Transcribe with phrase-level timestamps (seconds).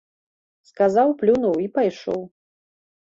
[0.69, 2.21] Сказаў, плюнуў і пайшоў.